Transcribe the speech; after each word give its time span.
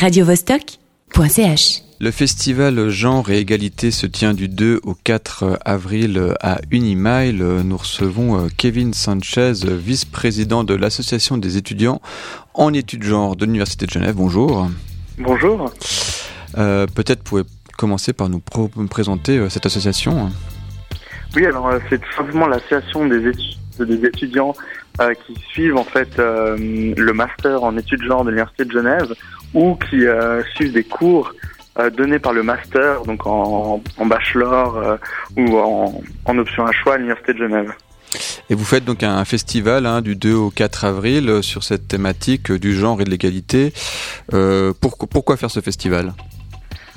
radiovostok.ch. 0.00 1.82
Le 2.00 2.10
festival 2.10 2.88
Genre 2.88 3.28
et 3.30 3.38
Égalité 3.38 3.90
se 3.90 4.06
tient 4.06 4.32
du 4.32 4.48
2 4.48 4.80
au 4.82 4.94
4 4.94 5.58
avril 5.66 6.34
à 6.40 6.58
Unimile. 6.70 7.36
Nous 7.62 7.76
recevons 7.76 8.38
euh, 8.38 8.48
Kevin 8.56 8.94
Sanchez, 8.94 9.52
vice-président 9.66 10.64
de 10.64 10.72
l'Association 10.72 11.36
des 11.36 11.58
étudiants 11.58 12.00
en 12.54 12.72
études 12.72 13.02
genre 13.02 13.36
de 13.36 13.44
l'Université 13.44 13.84
de 13.84 13.90
Genève. 13.90 14.14
Bonjour. 14.14 14.68
Bonjour. 15.18 15.70
Euh, 16.56 16.86
Peut-être 16.86 17.22
pouvez 17.22 17.42
commencer 17.76 18.14
par 18.14 18.30
nous 18.30 18.40
présenter 18.88 19.36
euh, 19.36 19.50
cette 19.50 19.66
association. 19.66 20.30
Oui, 21.36 21.44
alors 21.44 21.70
c'est 21.90 21.98
tout 22.00 22.12
simplement 22.16 22.46
l'association 22.48 23.06
des, 23.06 23.18
étu- 23.18 23.56
des 23.84 24.04
étudiants 24.06 24.54
euh, 25.00 25.14
qui 25.26 25.34
suivent 25.48 25.76
en 25.76 25.84
fait 25.84 26.18
euh, 26.18 26.56
le 26.96 27.12
master 27.12 27.62
en 27.62 27.76
études 27.76 28.02
genre 28.02 28.24
de 28.24 28.30
l'Université 28.30 28.64
de 28.64 28.72
Genève 28.72 29.14
ou 29.54 29.76
qui 29.76 30.06
euh, 30.06 30.42
suivent 30.54 30.72
des 30.72 30.84
cours 30.84 31.32
donnés 31.96 32.18
par 32.18 32.34
le 32.34 32.42
master, 32.42 33.04
donc 33.04 33.26
en, 33.26 33.82
en 33.96 34.06
bachelor 34.06 34.98
ou 35.38 35.56
en, 35.56 36.02
en 36.26 36.38
option 36.38 36.66
à 36.66 36.72
choix 36.72 36.94
à 36.94 36.96
l'Université 36.98 37.32
de 37.32 37.38
Genève. 37.38 37.72
Et 38.50 38.54
vous 38.54 38.64
faites 38.64 38.84
donc 38.84 39.02
un 39.02 39.24
festival 39.24 39.86
hein, 39.86 40.02
du 40.02 40.14
2 40.14 40.34
au 40.34 40.50
4 40.50 40.84
avril 40.84 41.42
sur 41.42 41.62
cette 41.62 41.88
thématique 41.88 42.52
du 42.52 42.74
genre 42.74 43.00
et 43.00 43.04
de 43.04 43.10
l'égalité. 43.10 43.72
Pourquoi, 44.28 45.38
faire 45.38 45.50
ce 45.50 45.60
festival? 45.60 46.12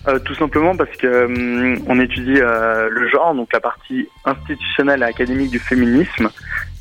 Euh, 0.07 0.19
tout 0.19 0.35
simplement 0.35 0.75
parce 0.75 0.91
que 0.97 1.25
hum, 1.25 1.81
on 1.87 1.99
étudie 1.99 2.35
euh, 2.37 2.89
le 2.89 3.07
genre, 3.07 3.33
donc 3.33 3.53
la 3.53 3.61
partie 3.61 4.09
institutionnelle 4.25 5.01
et 5.01 5.05
académique 5.05 5.49
du 5.49 5.59
féminisme, 5.59 6.29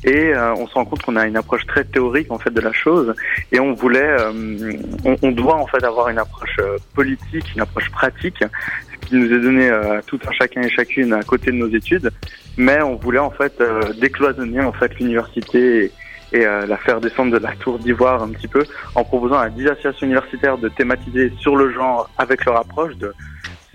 et 0.03 0.33
euh, 0.33 0.53
on 0.55 0.67
se 0.67 0.73
rend 0.73 0.85
compte 0.85 1.01
qu'on 1.01 1.15
a 1.15 1.25
une 1.25 1.37
approche 1.37 1.65
très 1.65 1.83
théorique 1.83 2.31
en 2.31 2.37
fait 2.37 2.51
de 2.51 2.61
la 2.61 2.73
chose, 2.73 3.13
et 3.51 3.59
on 3.59 3.73
voulait, 3.73 4.15
euh, 4.19 4.73
on, 5.05 5.15
on 5.21 5.31
doit 5.31 5.55
en 5.55 5.67
fait 5.67 5.83
avoir 5.83 6.09
une 6.09 6.19
approche 6.19 6.57
euh, 6.59 6.77
politique, 6.93 7.53
une 7.55 7.61
approche 7.61 7.89
pratique, 7.91 8.43
ce 9.01 9.07
qui 9.07 9.15
nous 9.15 9.31
est 9.31 9.39
donné 9.39 9.69
euh, 9.69 10.01
tout 10.05 10.19
un 10.27 10.31
chacun 10.31 10.61
et 10.61 10.69
chacune 10.69 11.13
à 11.13 11.23
côté 11.23 11.51
de 11.51 11.57
nos 11.57 11.69
études, 11.69 12.11
mais 12.57 12.81
on 12.81 12.95
voulait 12.95 13.19
en 13.19 13.31
fait 13.31 13.59
euh, 13.61 13.93
décloisonner 13.99 14.61
en 14.61 14.73
fait 14.73 14.97
l'université. 14.99 15.85
Et, 15.85 15.91
et 16.33 16.45
euh, 16.45 16.65
la 16.65 16.77
faire 16.77 16.99
descendre 16.99 17.31
de 17.31 17.37
la 17.37 17.55
tour 17.55 17.79
d'ivoire 17.79 18.23
un 18.23 18.29
petit 18.29 18.47
peu 18.47 18.65
en 18.95 19.03
proposant 19.03 19.37
à 19.37 19.49
10 19.49 19.67
associations 19.67 20.07
universitaires 20.07 20.57
de 20.57 20.67
thématiser 20.67 21.31
sur 21.39 21.55
le 21.55 21.71
genre 21.71 22.09
avec 22.17 22.43
leur 22.45 22.57
approche 22.57 22.95
de 22.97 23.13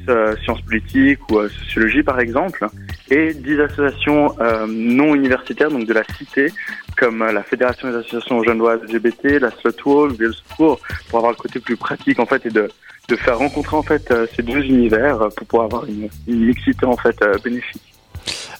euh, 0.09 0.37
sciences 0.43 0.63
politiques 0.63 1.19
ou 1.31 1.39
euh, 1.39 1.49
sociologie 1.49 2.03
par 2.03 2.21
exemple, 2.21 2.67
et 3.11 3.35
10 3.35 3.61
associations 3.61 4.35
euh, 4.41 4.67
non 4.69 5.15
universitaires, 5.15 5.71
donc 5.71 5.87
de 5.87 5.93
la 5.93 6.05
cité, 6.17 6.53
comme 6.97 7.19
la 7.19 7.43
Fédération 7.43 7.91
des 7.91 7.97
associations 7.97 8.43
genevoises 8.43 8.81
LGBT, 8.83 9.41
la 9.41 9.51
Slut 9.51 9.85
Wall, 9.85 10.13
le 10.19 10.33
Secours, 10.33 10.81
pour 11.09 11.19
avoir 11.19 11.33
le 11.33 11.37
côté 11.37 11.61
plus 11.61 11.77
pratique 11.77 12.19
en 12.21 12.27
fait 12.27 12.47
et 12.47 12.51
de, 12.51 12.71
de 13.09 13.17
faire 13.17 13.39
rencontrer 13.39 13.77
en 13.77 13.83
fait 13.83 14.13
ces 14.35 14.43
deux 14.43 14.63
univers 14.63 15.19
pour 15.37 15.47
pouvoir 15.47 15.67
avoir 15.67 15.87
une, 15.87 16.09
une 16.27 16.47
mixité 16.47 16.87
en 16.87 16.97
fait 16.97 17.19
bénéfique. 17.45 17.83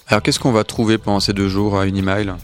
Alors 0.07 0.21
qu'est-ce 0.21 0.39
qu'on 0.39 0.51
va 0.51 0.63
trouver 0.63 0.97
pendant 0.97 1.19
ces 1.19 1.33
deux 1.33 1.49
jours 1.49 1.79
à 1.79 1.85
Unimile 1.85 2.35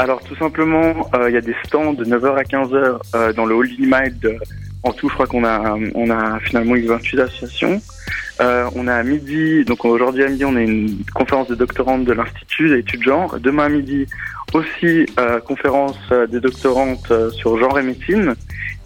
alors 0.00 0.20
tout 0.22 0.34
simplement, 0.34 1.08
il 1.28 1.32
y 1.32 1.36
a 1.36 1.40
des 1.40 1.54
stands 1.64 1.92
de 1.92 2.04
9h 2.04 2.36
à 2.36 2.42
15h 2.42 2.98
euh, 3.14 3.32
dans 3.32 3.46
le 3.46 3.54
Hall 3.54 3.68
Mile. 3.78 4.18
De, 4.20 4.36
en 4.82 4.92
tout, 4.92 5.08
je 5.08 5.14
crois 5.14 5.26
qu'on 5.26 5.44
a, 5.44 5.76
on 5.94 6.10
a 6.10 6.40
finalement 6.40 6.74
eu 6.76 6.86
28 6.86 7.20
associations. 7.20 7.82
Euh, 8.40 8.70
on 8.74 8.88
a 8.88 8.94
à 8.94 9.02
midi, 9.02 9.64
donc 9.64 9.84
aujourd'hui 9.84 10.24
à 10.24 10.28
midi, 10.28 10.44
on 10.46 10.56
a 10.56 10.62
une 10.62 11.04
conférence 11.14 11.48
de 11.48 11.54
doctorantes 11.54 12.04
de 12.04 12.12
l'Institut 12.12 12.70
d'études 12.70 13.02
genre. 13.02 13.38
Demain 13.38 13.64
à 13.64 13.68
midi, 13.68 14.06
aussi 14.54 15.06
euh, 15.18 15.40
conférence 15.40 15.98
euh, 16.10 16.26
des 16.26 16.40
doctorantes 16.40 17.10
euh, 17.10 17.30
sur 17.30 17.58
genre 17.58 17.78
et 17.78 17.82
médecine. 17.82 18.34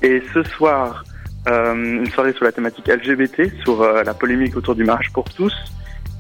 Et 0.03 0.23
ce 0.33 0.43
soir, 0.43 1.05
euh, 1.47 1.75
une 1.75 2.11
soirée 2.11 2.33
sur 2.33 2.45
la 2.45 2.53
thématique 2.53 2.89
LGBT, 2.89 3.53
sur 3.63 3.83
euh, 3.83 4.03
la 4.03 4.15
polémique 4.15 4.57
autour 4.57 4.75
du 4.75 4.83
mariage 4.83 5.13
pour 5.13 5.25
tous. 5.31 5.55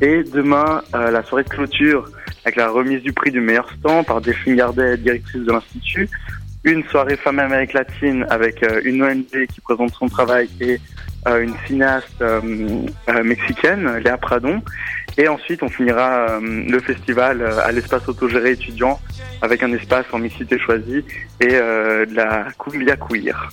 Et 0.00 0.22
demain, 0.24 0.82
la 0.92 1.22
soirée 1.22 1.44
de 1.44 1.48
clôture 1.48 2.10
avec 2.44 2.56
la 2.56 2.68
remise 2.68 3.00
du 3.02 3.12
prix 3.12 3.30
du 3.30 3.40
meilleur 3.40 3.70
stand 3.78 4.04
par 4.04 4.20
Delphine 4.20 4.56
Gardet, 4.56 4.96
directrice 4.96 5.42
de 5.42 5.52
l'Institut. 5.52 6.08
Une 6.64 6.82
soirée 6.84 7.16
Femmes 7.16 7.40
Amérique 7.40 7.74
latine 7.74 8.24
avec 8.30 8.62
euh, 8.62 8.80
une 8.84 9.02
ONG 9.02 9.46
qui 9.52 9.60
présente 9.60 9.92
son 9.94 10.08
travail 10.08 10.48
et 10.62 10.78
euh, 11.28 11.42
une 11.42 11.54
cinéaste 11.66 12.22
euh, 12.22 12.40
mexicaine, 13.22 13.98
Léa 13.98 14.16
Pradon. 14.16 14.62
Et 15.18 15.28
ensuite, 15.28 15.62
on 15.62 15.68
finira 15.68 16.40
le 16.40 16.80
festival 16.80 17.42
à 17.42 17.70
l'espace 17.70 18.08
autogéré 18.08 18.52
étudiant 18.52 18.98
avec 19.42 19.62
un 19.62 19.72
espace 19.72 20.06
en 20.12 20.18
mixité 20.18 20.58
choisie 20.58 21.04
et 21.40 21.50
de 21.50 22.14
la 22.16 22.46
cumbia 22.58 22.96
queer. 22.96 23.48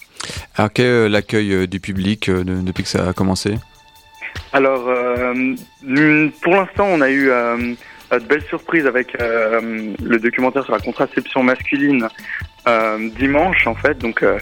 Alors 0.56 0.72
quel 0.74 0.86
est 0.88 1.10
l'accueil 1.10 1.68
du 1.68 1.80
public 1.80 2.32
de- 2.32 2.62
depuis 2.62 2.82
que 2.82 2.90
ça 2.90 3.10
a 3.10 3.14
commencé? 3.14 3.60
Alors, 4.54 4.86
pour 6.42 6.54
l'instant, 6.56 6.88
on 6.90 7.02
a 7.02 7.12
eu 7.12 7.26
de 7.28 8.26
belles 8.28 8.44
surprises 8.50 8.88
avec 8.88 9.16
le 9.20 10.18
documentaire 10.18 10.64
sur 10.64 10.74
la 10.74 10.80
contraception 10.80 11.44
masculine 11.44 12.08
euh, 12.68 13.10
dimanche, 13.18 13.68
en 13.68 13.76
fait. 13.76 13.98
Donc, 13.98 14.24
euh, 14.24 14.40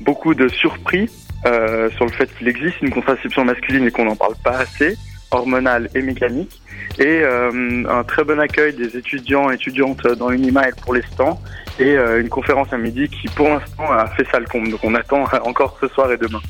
beaucoup 0.00 0.34
de 0.34 0.48
surpris 0.48 1.10
euh, 1.46 1.90
sur 1.90 2.06
le 2.06 2.12
fait 2.12 2.28
qu'il 2.36 2.48
existe 2.48 2.80
une 2.82 2.90
contraception 2.90 3.44
masculine 3.44 3.86
et 3.86 3.90
qu'on 3.90 4.04
n'en 4.04 4.16
parle 4.16 4.34
pas 4.42 4.58
assez, 4.58 4.96
hormonale 5.30 5.88
et 5.94 6.02
mécanique. 6.02 6.60
Et 6.98 7.22
un 7.22 8.04
très 8.04 8.24
bon 8.24 8.38
accueil 8.40 8.74
des 8.74 8.96
étudiants 8.96 9.50
et 9.50 9.54
étudiantes 9.54 10.06
dans 10.18 10.30
Unimile 10.30 10.74
pour 10.82 10.92
les 10.92 11.02
stands. 11.02 11.40
Et 11.78 11.94
une 11.94 12.28
conférence 12.28 12.72
à 12.72 12.78
midi 12.78 13.08
qui, 13.08 13.28
pour 13.28 13.48
l'instant, 13.48 13.90
a 13.90 14.06
fait 14.08 14.26
ça 14.30 14.38
le 14.38 14.46
compte. 14.46 14.68
Donc, 14.68 14.80
on 14.82 14.94
attend 14.94 15.24
encore 15.44 15.78
ce 15.80 15.88
soir 15.88 16.12
et 16.12 16.18
demain. 16.18 16.40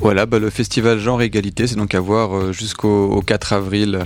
Voilà, 0.00 0.26
bah, 0.26 0.38
le 0.38 0.50
festival 0.50 0.98
Genre 0.98 1.20
Égalité, 1.22 1.66
c'est 1.66 1.76
donc 1.76 1.94
à 1.94 2.00
voir 2.00 2.52
jusqu'au 2.52 3.08
au 3.10 3.20
4 3.20 3.52
avril 3.52 4.00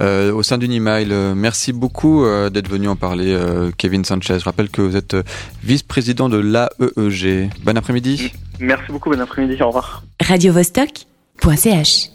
euh, 0.00 0.32
au 0.32 0.42
sein 0.42 0.58
d'Unimile. 0.58 1.08
Euh, 1.12 1.34
Merci 1.34 1.72
beaucoup 1.72 2.24
euh, 2.24 2.50
d'être 2.50 2.68
venu 2.68 2.88
en 2.88 2.96
parler, 2.96 3.32
euh, 3.32 3.70
Kevin 3.76 4.04
Sanchez. 4.04 4.38
Je 4.38 4.44
rappelle 4.44 4.70
que 4.70 4.82
vous 4.82 4.96
êtes 4.96 5.14
euh, 5.14 5.22
vice-président 5.64 6.28
de 6.28 6.38
l'AEEG. 6.38 7.50
Bon 7.64 7.76
après-midi. 7.76 8.32
Merci 8.58 8.92
beaucoup, 8.92 9.10
bon 9.10 9.20
après-midi, 9.20 9.60
au 9.62 9.68
revoir. 9.68 10.02
radiovostok.ch. 10.20 12.10